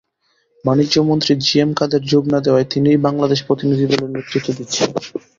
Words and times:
বাণিজ্যমন্ত্রী 0.65 1.33
G 1.41 1.55
M 1.59 1.71
Kader 1.79 2.01
যোগ 2.11 2.23
না 2.33 2.39
দেওয়ায় 2.45 2.69
তিনিই 2.71 3.03
বাংলাদেশ 3.07 3.39
প্রতিনিধিদলের 3.47 4.13
নেতৃত্ব 4.15 4.47
দিচ্ছেন। 4.57 4.89